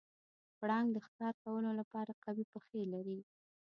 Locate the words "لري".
2.93-3.19